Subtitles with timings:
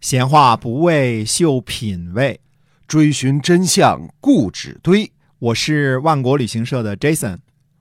[0.00, 2.40] 闲话不为秀品味，
[2.88, 5.12] 追寻真相固执堆。
[5.38, 7.36] 我是万国旅行社的 Jason，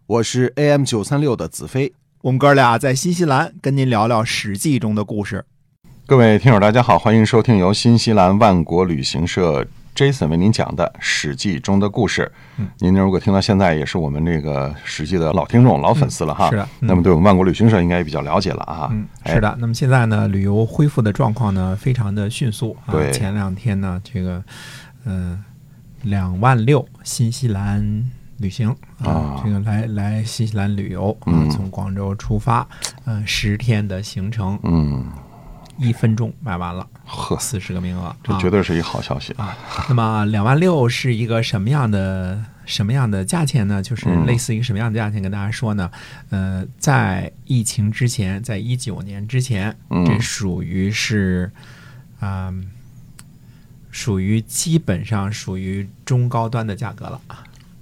[0.05, 1.93] 我是 AM 九三六的子飞。
[2.23, 5.45] 我们哥俩在新西兰跟您聊聊《史记》中的故事。
[6.05, 9.65] 各位听友，大家好，欢迎收听由新西兰万国旅行社
[9.99, 12.31] Jason 为您讲的《史记》中的故事。
[12.57, 16.49] 嗯您如果听到现在，也是我们这个《史记》的老听众、老粉丝了哈。
[16.49, 18.87] 是的嗯那么对我们万国旅行社应该也比较了解了啊。
[18.93, 19.53] 嗯，哎是的。
[19.59, 22.93] 那么现在呢，旅游恢复的状况呢，非常的迅速啊。
[22.93, 24.41] 对前两天呢，这个，
[25.03, 25.43] 嗯、
[26.03, 28.73] 两万六新西兰旅行
[29.03, 32.65] 啊这个来来新西兰旅游啊，嗯从广州出发，
[33.03, 35.05] 呃，十天的行程，嗯，
[35.79, 39.33] 一分钟卖完了，呵，四十个名额，这啊绝对是一好消息。
[39.33, 43.81] 啊，那么两万六是一个什么样的什么样的价钱呢？
[43.81, 45.21] 就是嗯类似于什么样的价钱？
[45.21, 45.89] 跟大家说呢，
[46.29, 51.51] 呃，在疫情之前，在一九年之前，嗯这属于是
[52.19, 52.53] 啊、
[53.91, 57.21] 属于基本上属于中高端的价格了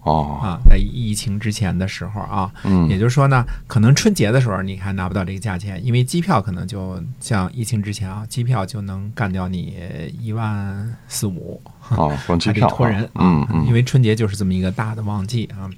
[0.07, 2.87] 哦，啊，在疫情之前的时候啊，嗯。
[2.87, 9.75] 也就是说呢，可能春节的时候你还拿不到这个价钱，因为机票可能就像疫情之前啊，机票就能干掉你
[10.21, 15.69] 一万四五，哦，光机还得托人啊，嗯嗯，因为春节就是这么一个大的旺季啊。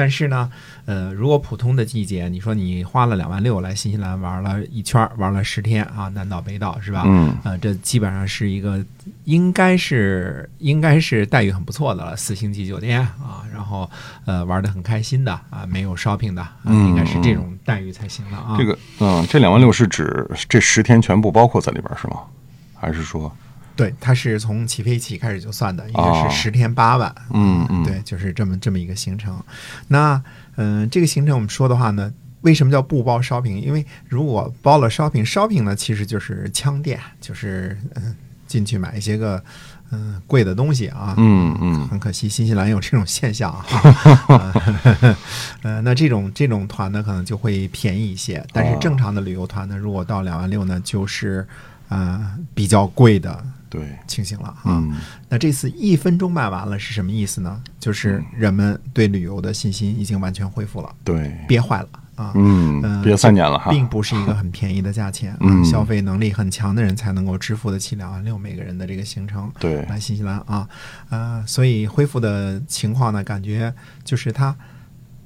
[0.00, 0.50] 但是呢，
[0.86, 7.02] 呃，如果普通的季节，你说你花了两万六来新西兰玩了一圈儿，玩了十天啊，南岛北岛是吧？
[7.04, 8.82] 嗯呃，这基本上是一个
[9.24, 13.90] 应该是应该是待遇很不错的了，四星级酒店啊，然后
[14.24, 18.56] 呃玩的很开心的啊，没有 shopping 的，应该是这种待遇才行了啊。
[18.56, 22.20] 这个嗯，这两万六是指这十天全部包括在里边是吗？
[22.74, 23.30] 还是说
[23.80, 27.14] 对，它是从起飞起开始就算的，应该哦是十天八万。
[27.32, 29.42] 嗯嗯对，就是这么这么一个行程。
[29.88, 30.22] 那
[30.56, 33.58] 嗯、这个行程我们说的话呢，为什么叫不包 shopping？
[33.58, 38.14] 因为如果包了 shopping，shopping 呢其实就是枪店，就是嗯、
[38.46, 39.42] 进去买一些个
[39.92, 41.14] 嗯、贵的东西啊。
[41.16, 43.64] 嗯嗯很可惜，新西兰有这种现象啊。
[44.28, 45.16] 呃
[45.62, 48.44] 呃，那这种这种团呢，可能就会便宜一些。
[48.52, 51.46] 但是哦正常的旅游团呢，如果到两万六呢，就是
[51.88, 54.62] 呃比较贵的对，清醒了啊。
[54.66, 54.94] 嗯
[55.28, 57.62] 那这次一分钟卖完了是什么意思呢？
[57.78, 62.32] 就是人们对旅游的信心已经完全恢复了，对，憋坏了啊。
[62.34, 69.50] 嗯，嗯憋三年了哈，并不是一个很便宜的价钱，嗯消费能力很强的人才能够支付得起两万六每个人的这个行程。
[69.60, 70.68] 对，来新西兰啊，
[71.08, 73.72] 呃，所以恢复的情况呢，感觉
[74.02, 74.54] 就是它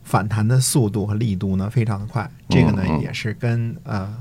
[0.02, 2.30] 反弹的速度和力度呢非常的快。
[2.50, 4.14] 这个呢嗯嗯也是跟呃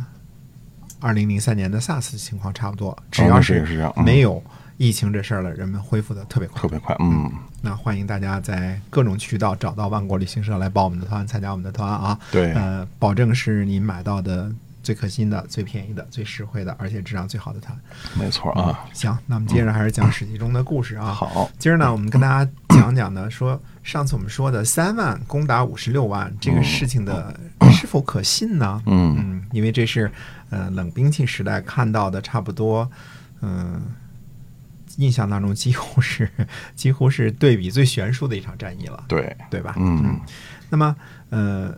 [1.03, 3.65] 二零零三年的 SARS 情况差不多，只要是
[4.05, 4.41] 没有
[4.77, 6.67] 疫情这事儿了，人们恢复的特别快特。
[6.69, 7.29] 别快，嗯，
[7.61, 12.17] 那欢迎大家在各种渠道找到万国旅行社来报我们的团，参加我们的团啊。
[12.31, 14.49] 对，呃，保证是您买到的
[14.81, 17.77] 最可心的、最便宜的、最实惠的，而且质量最好的团。
[18.17, 21.11] 没错啊，行，那我们接着还是讲《史记》中的故事啊。
[21.11, 22.49] 好，今儿呢，我们跟大家
[22.83, 27.39] 讲讲呢，说上次我们说的三万攻打五十六万这个事情的
[27.71, 28.81] 是否可信呢？
[28.85, 30.11] 嗯嗯，因为这是
[30.49, 32.89] 呃冷兵器时代看到的，差不多
[33.41, 33.81] 嗯、
[34.97, 36.29] 印象当中几乎是
[36.75, 39.75] 几乎是对比最悬殊的一场战役了，对，对吧？
[39.77, 40.19] 嗯
[40.69, 40.95] 那么
[41.29, 41.73] 呃。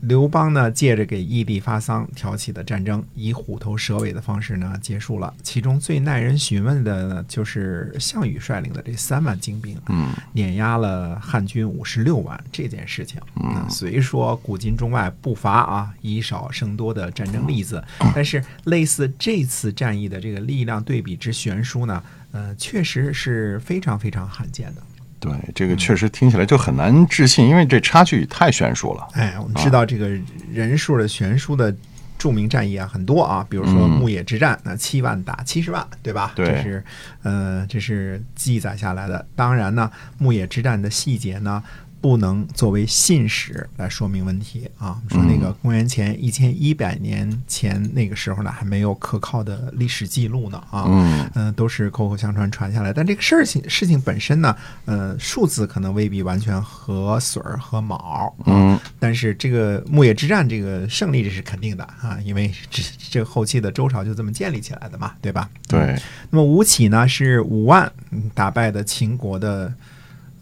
[0.00, 5.32] 刘邦呢，借着给义帝发丧挑起的战争，以虎头蛇尾的方式呢结束了。
[5.42, 13.20] 其中最耐人寻味的呢，就是项羽率领的这三万精兵，嗯碾压了汉军五十六万这件事情。
[13.36, 17.84] 嗯虽说古今中外不乏啊以少胜多的战争例子，
[18.14, 24.82] 但是类似这次战役的这个力量对比之悬殊呢，呃，确实是非常非常罕见的。
[25.20, 30.08] 对，这个确实听起来就很难置信，因为这差距太悬殊了，哎，我们知道这个
[30.50, 31.72] 人数的悬殊的
[32.18, 36.32] 著名战役啊很多啊，比如说嗯牧野之战，那七万打七十万，对吧？
[36.34, 36.84] 对这是
[37.22, 39.24] 呃这是记载下来的。
[39.36, 41.62] 当然呢，牧野之战的细节呢。
[42.00, 45.00] 不能作为信史来说明问题啊！
[45.10, 52.92] 说那个公元前一千一百年前那个时候呢，还没有可靠的历史记录呢啊，嗯嗯、都是口口相传传下来。
[52.92, 54.56] 但这个事情事情本身呢，
[54.86, 65.50] 呃，数字可能未必完全合水儿和卯，啊嗯但是这个牧野之战这个胜利这是肯定的啊，因为这这个后期的周朝就这么建立起来的嘛，对吧？
[65.68, 66.00] 对，
[66.30, 69.70] 那么吴起呢是五万嗯打败的秦国的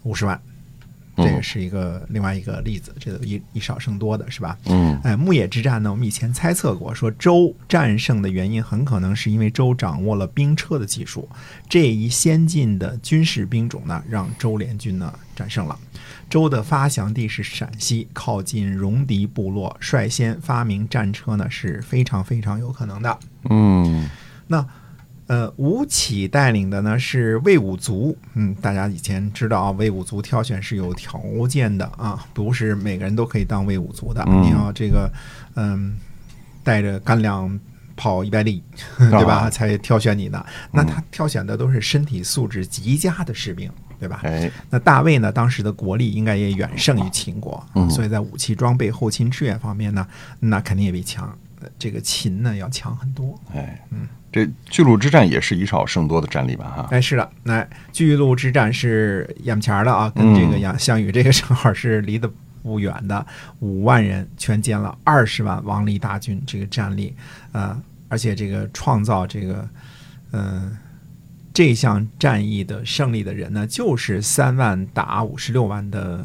[0.03, 0.39] 五十万，
[1.23, 4.57] 这也是一个另外一个例子，这个以以少胜多的是吧？
[4.65, 11.27] 嗯哎，牧野之战呢，我们以前猜测过，说周战胜的原因很可能是因为周掌握了兵车的技术，
[11.67, 15.77] 这一先进的军事兵种呢，让周联军呢战胜了。
[16.29, 23.19] 周的发祥地是陕西，靠近戎狄部落，率先发明战车呢是非常非常有可能的。
[23.49, 24.09] 嗯
[24.47, 24.65] 那
[25.29, 35.07] 呃，吴起带领的呢是魏武卒，嗯，大家以前知道啊，魏武卒挑选是有条件的啊，不是每个人都可以当魏武卒的，嗯你要这个
[35.55, 35.99] 嗯
[36.63, 37.59] 带着干粮
[37.95, 38.63] 跑一百里，
[38.97, 39.35] 对吧？
[39.35, 40.43] 啊才挑选你的。
[40.71, 44.21] 那他挑选的都是身体素质极佳的士兵，对吧？
[44.23, 50.07] 哎，那大魏呢，当时的国力应该也远胜于秦国，嗯所以在武器装备、后勤支援方面呢，
[50.39, 51.37] 那肯定也比强。
[51.61, 53.39] 呃这个秦呢要强很多。
[53.53, 54.07] 哎，嗯。
[54.31, 56.65] 这巨鹿之战也是以少胜多的战例吧？
[56.65, 63.25] 哈，哎，是的，那巨鹿之战是眼前儿的啊，跟这个杨项羽这个 正好是离得不远的，
[63.57, 67.11] 五万人全歼了二十万王离大军，这个战力，
[67.53, 67.75] 呃，
[68.07, 69.67] 而且这个创造这个，
[70.31, 70.77] 嗯、
[71.51, 76.23] 这项战役的胜利的人呢，就是三万打五十六万的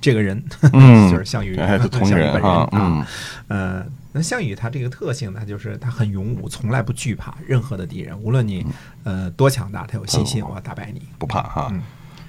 [0.00, 1.10] 这个人， 嗯。
[1.10, 3.04] 就是项羽，哎，这同项羽本人啊，嗯，
[3.48, 3.86] 呃，
[4.18, 8.66] 那项羽他这个特性呢，就是他很勇武，从来不惧怕任何的敌人，无论你
[9.04, 11.00] 呃多强大，他有信心我要打败你。
[11.18, 11.80] 不怕哈嗯。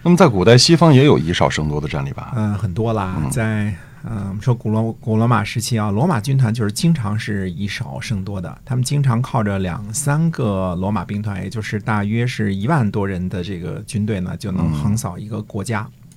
[0.04, 2.32] 那么在古代西方也有以少胜多的战例吧？
[2.36, 15.82] 嗯、很多啦，在嗯、我们说古罗古罗马时期啊，罗马军团就是经常是以少胜多的，他们经常靠着两三个罗马兵团，也就是大约是一万多人的这个军队呢，就能横扫一个国家。
[15.82, 16.09] 嗯，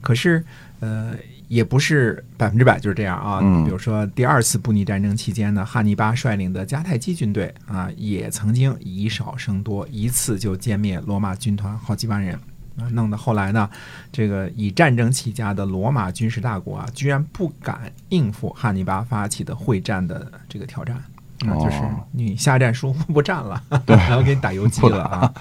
[0.00, 0.44] 可是
[0.80, 1.14] 呃，
[1.48, 3.40] 也不是百分之百就是这样啊。
[3.42, 12.38] 嗯比如说第二次布匿战争期间呢，汉尼拔率领的迦太基军队啊，也曾经以少胜多，一次就歼灭罗马军团好几万人。
[12.76, 13.68] 啊，弄得后来呢，
[14.12, 21.02] 这个以战争起家的罗马军事大国啊，居然不敢应付汉尼拔发起的会战的这个挑战。
[21.46, 25.32] 啊，就是哦你下战书不战了， 然后给你打游击了啊。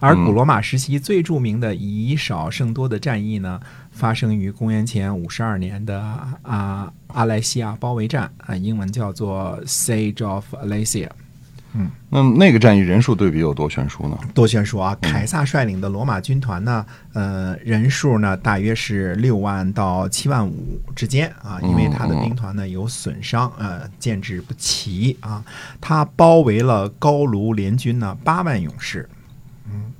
[0.00, 3.60] 而古罗马时期最著名的以少胜多的战役呢，
[3.92, 6.00] 发生于公元前五十二年的
[6.42, 11.08] 啊阿莱西亚包围战啊，英文叫做 Siege of Alesia。
[12.08, 14.16] 那那个战役人数对比有多悬殊呢？
[14.32, 14.96] 多悬殊啊！
[15.00, 25.44] 凯撒率领的罗马军团呢，呃，人数呢大约是六万到七万五之间啊，因为他的兵团呢有损伤，呃，建制不齐啊。
[25.80, 29.08] 他包围了高卢联军呢八万勇士，
[29.68, 29.92] 嗯，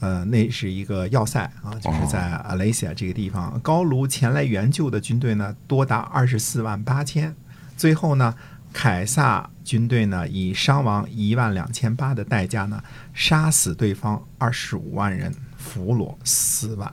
[0.00, 3.60] 呃，那是一个要塞啊，就是在阿雷西亚这个地方。
[3.62, 7.36] 高卢前来援救的军队呢多达二十四万八千，
[7.76, 8.34] 最后呢。
[8.72, 12.82] 凯撒军队呢，以伤亡一万两千八的代价呢，
[13.12, 16.92] 杀死对方二十五万人，俘虏四万，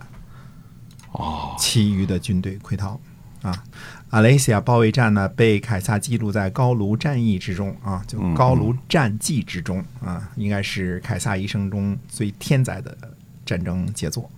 [1.14, 3.00] 哦，其余的军队溃逃。
[3.42, 3.64] 啊，
[4.10, 12.98] 阿雷西亚包围战呢，被凯撒记录在高卢战役之中啊，就高卢战记之中啊，应该是凯撒一生中最天灾的
[13.46, 14.30] 战争杰作。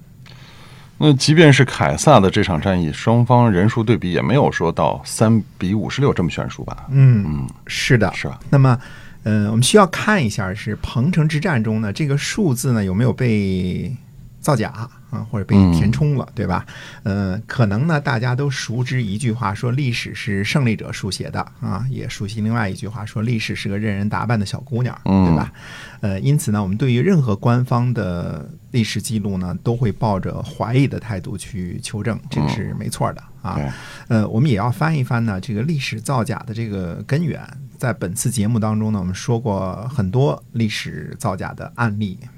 [1.01, 6.85] 那即便是凯撒的这场战役，双方人数对比也没有说到三比五十六这么悬殊吧？
[6.91, 8.39] 嗯，是的，是吧？
[8.51, 8.79] 那么，
[9.23, 13.91] 呃，我们需要看一下是彭城之战中呢，这个数字呢有没有被
[14.39, 16.65] 造假啊，或者被填充了，对吧？
[17.03, 25.53] 呃，可能呢大家都熟知一句话，说历史是胜利者书写的啊，也熟悉另外一句话，说历史是个任人打扮的小姑娘，嗯对吧？
[25.99, 33.59] 呃，因此呢，我们对于任何官方的历史记录呢，都会抱着怀疑的态度去求证，这个是没错的啊。
[34.07, 37.39] 呃，我们也要翻一翻呢，这个历史造假的这个根源。
[37.77, 42.29] 在本次节目当中呢，我们说过很多历史造假的案例，嗯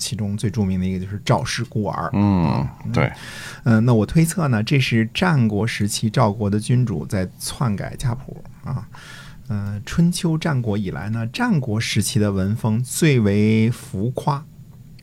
[0.00, 2.10] 其中最著名的一个就是赵氏孤儿。
[2.14, 3.12] 嗯，对，
[3.62, 8.88] 嗯、那我推测呢，这是战国时期赵国的君主在篡改家谱啊。
[9.48, 14.44] 嗯、春秋战国以来呢，战国时期的文风最为浮夸，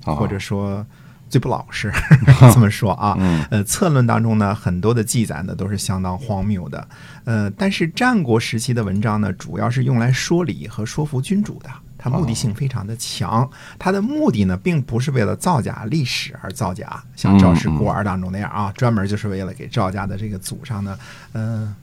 [0.06, 0.86] 啊或者说
[1.30, 1.92] 最不老实，
[2.54, 3.16] 这么说啊。
[3.20, 6.88] 嗯呃，策论当中呢，很多的记载呢都是相当荒谬的。
[7.26, 11.70] 呃，但是战国时期的文章呢，主要是用来说理和说服君主的。
[12.10, 20.98] 它目的性非常的强，它的目的呢，并不是为了造假历史而造假，像赵氏孤儿当中那样啊，专门就是为了给赵家的这个祖上呢，
[21.34, 21.76] 嗯、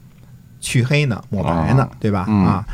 [0.59, 2.25] 去黑呢、抹白呢啊，对吧？
[2.27, 2.65] 嗯啊，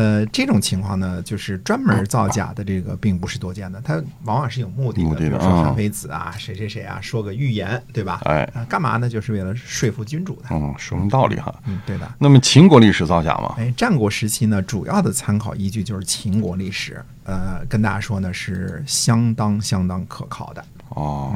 [0.00, 8.22] 呃，这种情况呢，就是专门造假的这个并不是多见的，它往往是有目的的，比如说啊韩非子啊，谁谁谁啊，说个预言，对吧？
[8.24, 9.10] 哎啊，干嘛呢？
[9.10, 10.44] 就是为了说服君主的。
[10.52, 11.54] 嗯，说明道理哈。
[11.66, 12.10] 嗯，对的。
[12.18, 13.56] 那么秦国历史造假吗？
[13.58, 20.64] 哎，战国时期呢，主要的参考依据就是秦国历史，呃，跟大家说呢是相当相当可靠的。
[20.88, 21.32] 哦，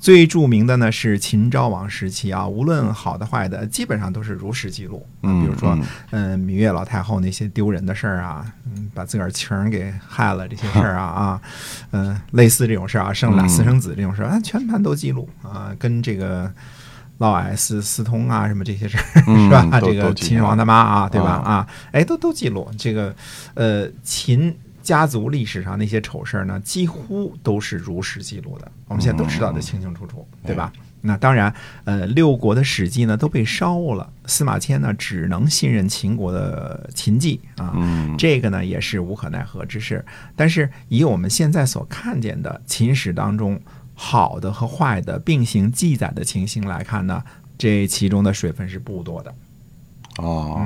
[0.00, 5.06] 最著名的呢是秦昭王时期啊，无论好的坏的，基本上都是如实记录。
[5.20, 5.72] 啊嗯比如说
[6.12, 11.40] 嗯，嗯，芈月老太后那些丢人的事儿啊，嗯，把自个儿情人给害了这些事儿啊 啊，
[11.90, 16.50] 嗯，类似这种事儿啊，生俩嗯私生子这种事儿，啊，全盘都记录啊，跟这个。
[17.18, 19.80] 嫪毐私私通啊，什么这些事儿、嗯 是吧？
[19.80, 21.30] 这个秦始皇他妈啊，对吧？
[21.30, 23.14] 啊啊，哎，都都记录这个，
[23.54, 24.54] 呃，秦
[24.86, 30.72] 家族历史上那些丑事儿呢，几乎都是如实记录的，我们现在都知道的清清楚楚，对吧？
[31.00, 31.52] 那当然，
[31.82, 40.04] 呃，六国的史记呢都被烧了，司马迁呢只能信任秦国的秦记啊，嗯这个呢也是无可奈何之事。
[40.36, 43.60] 但是以我们现在所看见的秦史当中
[43.92, 47.20] 好的和坏的并行记载的情形来看呢，
[47.58, 49.34] 这其中的水分是不多的。
[50.18, 50.60] 哦，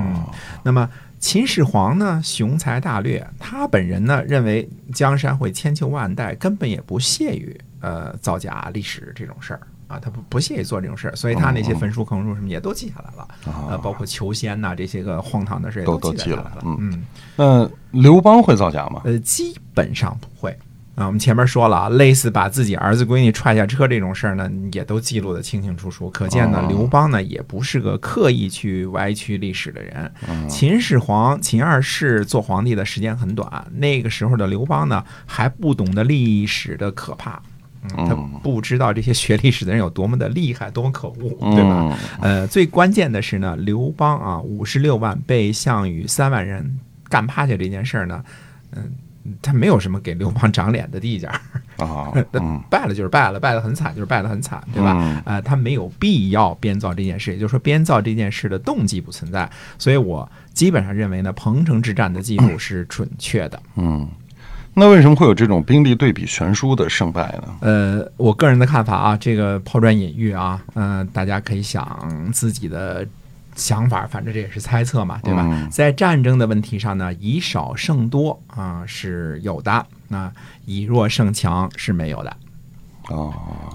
[0.63, 0.89] 那么
[1.19, 16.77] 秦始皇呢，雄才大略，他本人呢认为江山会千秋万代，根本也不屑于呃造假历史这种事儿啊，他不不屑于做这种事儿，所以他那些焚书坑儒什么也都记下来了，啊，包括求仙呐、这些个荒唐的事也都都记下来了嗯。
[16.79, 17.03] 嗯，
[17.35, 19.01] 那刘邦会造假吗？
[19.03, 20.57] 呃，基本上不会。
[21.01, 26.09] 啊，我们前面说了啊，类似把自己儿子闺女踹下车这种事儿呢，也都记录的清清楚楚。
[26.11, 30.11] 可见呢哦，刘邦呢也不是个刻意去歪曲历史的人。
[30.29, 37.41] 嗯秦始皇秦二世做皇帝的时间很短，那个时候的刘邦呢还不懂得历史的可怕，
[37.83, 41.97] 嗯，他嗯不知道这些学历史的人有多么的厉害，多么可恶，对吧？
[42.21, 46.79] 嗯呃，最关键的是呢，刘邦啊，五十六万被项羽三万人
[47.09, 48.23] 干趴下这件事儿呢，
[48.75, 48.91] 嗯、
[49.41, 51.39] 他没有什么给刘邦长脸的地界儿，
[51.77, 54.91] 啊， 那败了就是败了，败得很惨就是败得很惨，对吧？
[54.91, 63.61] 啊呃，他没有必要编造这件事，也就是说编造这件事的动机不存在，所以我基本上认为呢，彭城之战的记录是准确的。
[63.75, 64.07] 嗯，
[64.73, 67.55] 那为什么会有这种兵力对比悬殊的胜败呢？
[67.61, 73.05] 呃，我个人的看法啊，这个抛砖引玉啊，嗯、大家可以想自己的
[73.55, 75.45] 想法，反正这也是猜测嘛，对吧？
[75.49, 80.31] 嗯在战争的问题上呢，以少胜多啊、是有的，那
[80.65, 82.37] 以弱胜强是没有的。
[83.09, 83.33] 哦，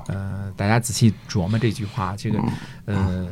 [0.09, 2.41] 呃，大家仔细琢磨这句话，这个
[2.87, 3.29] 呃，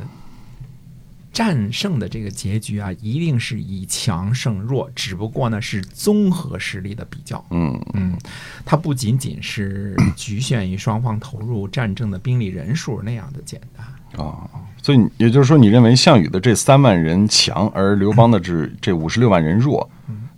[1.33, 7.43] 战胜的这个结局啊，一定是以强胜弱，只不过呢是综合实力的比较。
[7.49, 8.17] 嗯嗯，
[8.63, 13.85] 它不仅仅是局限于双方投入战争的兵力人数那样的简单。
[14.17, 14.49] 哦，
[14.81, 19.89] 所以你也就是说，你认为项羽的这三万人强，而刘邦的这这五十六万人弱，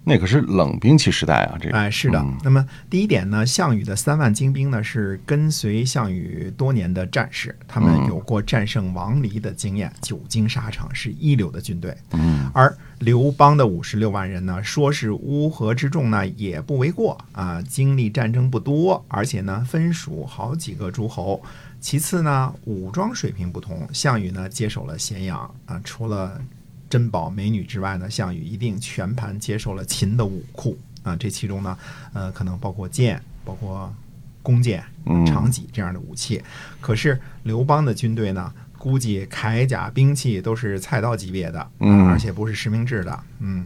[0.03, 1.57] 那可是冷兵器时代啊！
[1.59, 2.17] 这个哎，是的。
[2.17, 11.93] 嗯那么第一点呢，项羽的三万精兵呢是跟随项羽多年的战士，他们嗯有过战胜王离的经验，久经沙场，是一流的军队。
[12.13, 17.61] 嗯而刘邦的五十六万人呢，说是乌合之众呢，也不为过啊。
[17.61, 21.43] 经历战争不多，而且呢，分属好几个诸侯。
[21.79, 26.41] 其次呢，武装水平不同，项羽呢接手了咸阳啊，除了
[26.89, 31.15] 珍宝美女之外呢，项羽一定全盘接受了秦的武库啊。
[31.15, 31.77] 这其中呢，
[32.13, 33.93] 呃，可能包括剑，包括
[34.41, 36.41] 弓箭、嗯长戟这样的武器。
[36.81, 43.65] 可是刘邦的军队呢，估计铠甲兵器都是菜刀级别的，而且不是实名制的，嗯。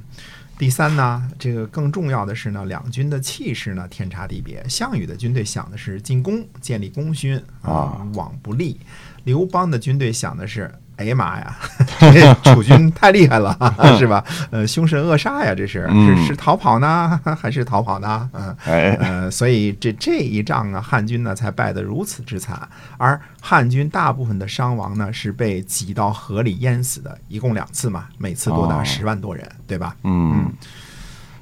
[0.61, 4.63] 第三呢，这个更重要的是呢，两军的气势呢天差地别。
[4.69, 8.77] 项羽的军队想的是进攻，建立功勋啊，往不利；
[9.23, 11.55] 刘邦的军队想的是，哎呀妈呀，
[11.99, 13.57] 这楚军太厉害了，
[13.97, 14.23] 是吧？
[14.51, 18.29] 呃，凶神恶煞呀，这是嗯是是逃跑呢， 还是逃跑呢？
[18.33, 18.55] 嗯。
[18.65, 22.67] 哎，呃，所以这这一仗啊，汉军呢才败得如此之惨，
[22.97, 29.95] 而汉军大部分的伤亡呢是被挤到河里淹死的，一共两次嘛，每次多达哦十万多人，对吧？
[30.03, 30.51] 嗯，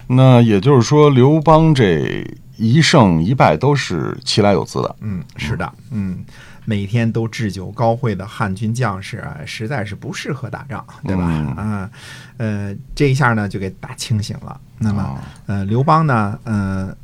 [0.08, 2.25] 那也就是说，刘邦这
[2.58, 4.96] 一胜一败都是其来有自的。
[5.01, 6.18] 嗯，是的，嗯，
[6.66, 11.24] 每天都置酒高会的汉军将士啊，实在是不适合打仗，对吧？
[11.28, 11.92] 嗯啊，
[12.38, 14.60] 呃，这一下呢就给打清醒了。
[14.78, 16.96] 那么，啊呃，刘邦呢，呃，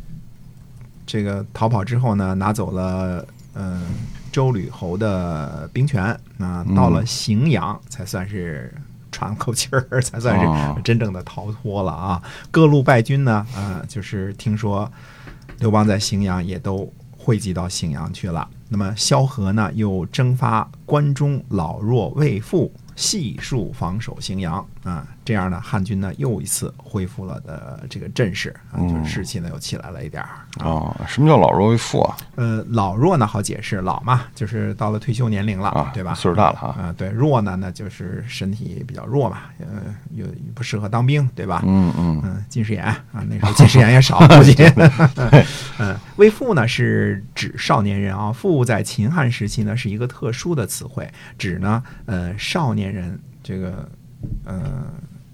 [1.05, 3.81] 这个逃跑之后呢，拿走了呃
[4.31, 6.05] 周吕侯的兵权
[6.39, 8.73] 啊、到了荥阳才算是。
[9.11, 12.21] 喘口气儿，才算哦是真正的逃脱了啊！
[12.51, 14.91] 各路败军呢，啊、就是听说
[15.59, 18.45] 刘邦在荥阳也都汇集到荥阳去了。
[18.67, 24.65] 那么萧何呢，又征发关中老弱未复，悉数防守荥阳。
[24.85, 25.05] 啊。
[25.25, 30.45] 这样呢，汉军呢又一次恢复了的这个阵势啊，就是士气呢又起来了一点儿啊。
[30.63, 32.15] 哦，什么叫老弱为父啊？
[32.35, 36.13] 呃，老弱呢好解释，老嘛就是到了退休年龄了，啊对吧？
[36.13, 39.65] 岁数大了啊啊、对，弱呢那就是身体比较弱嘛，呃，
[40.13, 41.63] 又不适合当兵，对吧？
[41.65, 44.53] 嗯嗯嗯，近视眼啊，那时候近视眼也少，估计。
[45.79, 53.89] 嗯， 为父呢是指少年人啊，父在秦汉时期呢是一个特殊的词汇，指呢呃少年人这个
[54.43, 54.85] 呃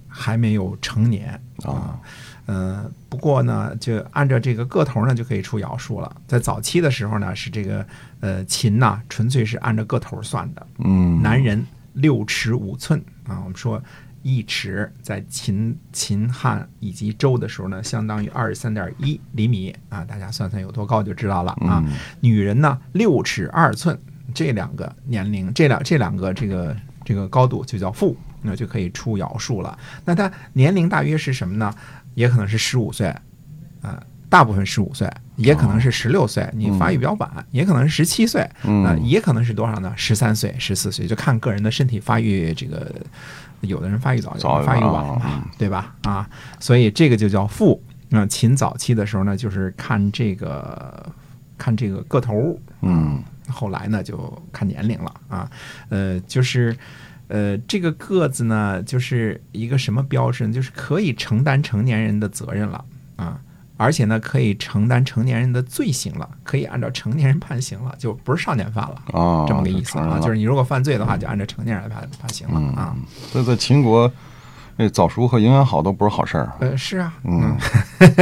[0.08, 2.00] 还没有成年啊。
[2.48, 6.14] 呃，不过呢，就按照这个个头呢，就可以出爻数了。
[6.28, 7.86] 在早期的时候呢，是这个
[8.20, 13.82] 呃秦呐，纯粹是按照个头算的，嗯，男人六尺五寸啊，我们说
[14.22, 21.82] 一尺，在秦秦汉以及周的时候呢，相当于二十三点一厘米啊，大家算算有多高就知道了啊。
[21.86, 23.98] 嗯女人呢，六尺二寸，
[24.34, 29.78] 这两个年龄，这两这两个这个这个高度就叫妇，那就可以出爻数了。
[30.06, 31.74] 那他年龄大约是什么呢？
[32.16, 33.08] 也可能是十五岁，
[33.82, 39.94] 啊、大部分十五岁，也可能是十六岁，你发育比较晚，也可能是十七岁，嗯啊，也可能是多少呢？
[39.96, 42.94] 十三岁、十四岁，就看个人的身体发育这个。
[43.62, 45.94] 有的人发育早，有的人发育晚啊嘛，对吧？
[46.02, 46.28] 啊，
[46.60, 47.80] 所以这个就叫富。
[48.10, 51.06] 那秦早期的时候呢，就是看这个
[51.60, 55.52] 看这个个头，嗯后来呢就看年龄了啊，
[55.90, 56.76] 呃，就是
[57.32, 60.54] 呃这个个子呢，就是一个什么标志呢？
[60.54, 62.84] 就是可以承担成年人的责任了
[63.16, 63.40] 啊。
[63.78, 70.20] 而且呢，可以承担成年人的罪行了，可以按照成年人判刑了，就不是少年犯了，啊，这么个意思啊。
[70.20, 72.96] 就是你如果犯罪的话，就按照成年人来判判刑了啊。
[73.34, 74.12] 这在秦国，
[74.78, 77.58] 这早熟和营养好都不是好事儿，呃，是啊，嗯，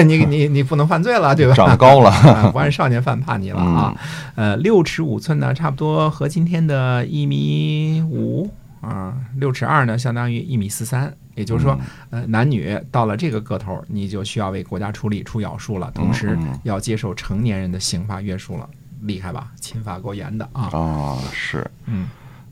[0.07, 1.53] 你你你不能犯罪了，对吧？
[1.53, 3.93] 长得高了，啊，不按少年犯判你了啊。
[4.37, 8.49] 嗯呃，六尺五寸呢，差不多和今天的一米五
[8.81, 11.13] 啊，六尺二呢，相当于一米四三。
[11.35, 18.69] 也就是说，嗯呃，男女到了这个个头，你就需要为国家出力出咬数了，同时要接受成年人的刑罚约束了。
[19.03, 19.49] 厉害吧？
[19.61, 20.63] 秦法够严的啊。
[20.73, 21.65] 啊，是。
[21.85, 22.09] 嗯，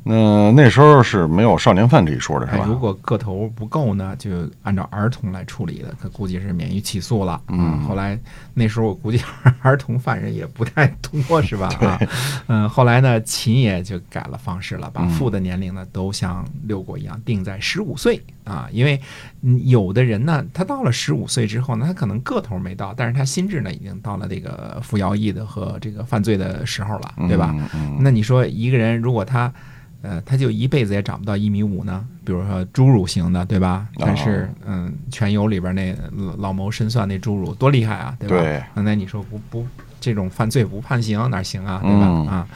[0.08, 2.66] 那那时候是没有少年犯这一说的，是哎，吧？
[2.66, 4.30] 如果个头不够呢，就
[4.64, 7.42] 按照儿童来处理的，可估计是免于起诉了。
[7.50, 8.18] 嗯后来
[8.54, 9.22] 那时候我估计
[9.62, 11.68] 儿童犯人也不太多，是吧？
[11.82, 12.00] 啊，
[12.48, 19.00] 嗯，后来呢，秦也就改了方式了，把嗯父的年龄呢都像六国一样定在十五岁啊，因为
[19.42, 27.52] 嗯有的人呢，他到了十五岁之后呢，他可能个头没到，但是他心智呢已经到了这个服徭役的和这个犯罪的时候了，对吧？
[27.54, 29.52] 嗯嗯那你说一个人如果他，
[30.02, 32.06] 呃，他就一辈子也长不到一米五呢？
[32.24, 33.88] 比如说侏儒型的，对吧？
[33.98, 38.38] 但是，嗯，全游里边那老老谋深算那侏儒多厉害啊，对吧？
[38.38, 39.66] 对那你说不不
[40.00, 42.06] 这种犯罪不判刑哪行啊，对吧？
[42.06, 42.48] 嗯啊，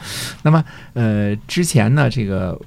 [0.42, 2.58] 那么呃，之前呢，这个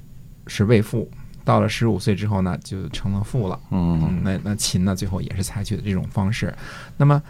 [0.48, 1.10] 是未父，
[1.44, 3.60] 到了十五岁之后呢，就成了父了。
[3.72, 6.54] 嗯嗯，那那秦呢，最后也是采取的这种方式。
[6.98, 7.22] 那么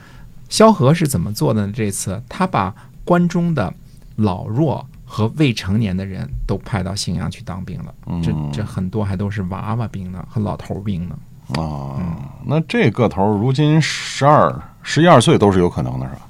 [0.50, 1.74] 萧何是怎么做的呢？
[1.76, 3.72] 这次他把关中的
[4.16, 7.94] 老弱和未成年的人都派到信阳去当兵了。
[8.24, 11.16] 这嗯这很多还都是娃娃兵呢和老头兵呢。
[11.54, 12.02] 啊，
[12.44, 16.22] 那这个头如今十二、十一二岁都是有可能的，是吧？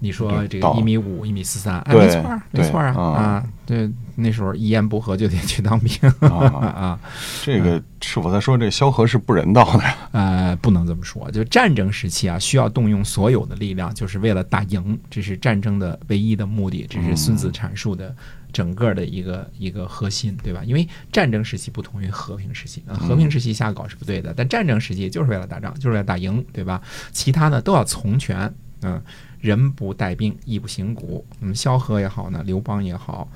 [0.00, 3.44] 你说这个一米五、一米四三，哎，没错儿，没错儿啊嗯啊！
[3.66, 7.00] 对，那时候一言不合就得去当兵啊， 啊。
[7.42, 9.84] 这个是否在说这萧何是不人道的？
[10.12, 11.28] 呃，不能这么说。
[11.32, 16.86] 就战争时期啊，需要动用所有的力量，就是为了打赢，这是战争的唯一的目的。
[16.88, 18.14] 这是孙子阐述的
[18.52, 20.62] 整个的一个一个核心，对吧？
[20.64, 26.80] 因为战争时期不同于和平时期，啊和平时期瞎搞是不对的，但战争时期就是为了打仗，就是为了打赢，对吧？
[27.10, 28.50] 其他呢都要从权，
[28.82, 29.02] 嗯、
[29.40, 31.24] 人不带兵，亦不行古。
[31.40, 33.28] 嗯，萧何也好呢，刘邦也好，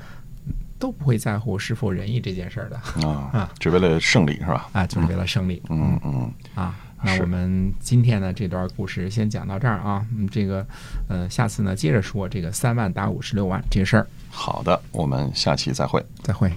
[0.79, 4.69] 都不会在乎是否仁义这件事儿的啊 啊，只为了胜利是吧？
[4.73, 5.63] 啊，就是为了胜利。
[5.71, 10.67] 嗯嗯，啊，那我们今天呢这段故事先讲到这儿啊，嗯，这个
[11.09, 16.05] 呃，下次呢接着说这个三万打五十六万这事儿，好的，我们下期再会。
[16.23, 16.49] 再会。
[16.49, 16.57] 嗯